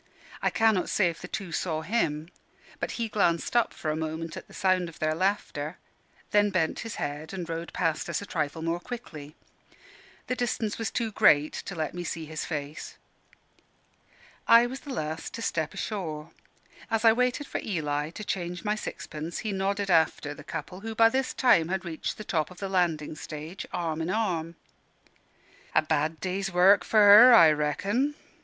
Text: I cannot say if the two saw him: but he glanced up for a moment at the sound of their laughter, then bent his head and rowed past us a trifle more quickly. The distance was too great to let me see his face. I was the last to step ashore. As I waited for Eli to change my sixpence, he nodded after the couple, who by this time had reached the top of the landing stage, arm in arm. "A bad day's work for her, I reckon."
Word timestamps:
I 0.41 0.49
cannot 0.49 0.89
say 0.89 1.11
if 1.11 1.21
the 1.21 1.27
two 1.27 1.51
saw 1.51 1.81
him: 1.83 2.29
but 2.79 2.93
he 2.93 3.07
glanced 3.07 3.55
up 3.55 3.71
for 3.71 3.91
a 3.91 3.95
moment 3.95 4.35
at 4.35 4.47
the 4.47 4.51
sound 4.55 4.89
of 4.89 4.97
their 4.97 5.13
laughter, 5.13 5.77
then 6.31 6.49
bent 6.49 6.79
his 6.79 6.95
head 6.95 7.33
and 7.35 7.47
rowed 7.47 7.71
past 7.71 8.09
us 8.09 8.19
a 8.19 8.25
trifle 8.25 8.63
more 8.63 8.79
quickly. 8.79 9.35
The 10.25 10.35
distance 10.35 10.79
was 10.79 10.89
too 10.89 11.11
great 11.11 11.53
to 11.53 11.75
let 11.75 11.93
me 11.93 12.03
see 12.03 12.25
his 12.25 12.45
face. 12.45 12.97
I 14.47 14.65
was 14.65 14.79
the 14.79 14.91
last 14.91 15.35
to 15.35 15.41
step 15.43 15.71
ashore. 15.71 16.31
As 16.89 17.05
I 17.05 17.13
waited 17.13 17.45
for 17.45 17.61
Eli 17.63 18.09
to 18.09 18.23
change 18.23 18.63
my 18.65 18.73
sixpence, 18.73 19.37
he 19.45 19.51
nodded 19.51 19.91
after 19.91 20.33
the 20.33 20.43
couple, 20.43 20.79
who 20.79 20.95
by 20.95 21.09
this 21.09 21.31
time 21.31 21.67
had 21.67 21.85
reached 21.85 22.17
the 22.17 22.23
top 22.23 22.49
of 22.49 22.57
the 22.57 22.69
landing 22.69 23.13
stage, 23.15 23.67
arm 23.71 24.01
in 24.01 24.09
arm. 24.09 24.55
"A 25.75 25.83
bad 25.83 26.19
day's 26.19 26.51
work 26.51 26.83
for 26.83 26.97
her, 27.01 27.35
I 27.35 27.51
reckon." 27.51 28.15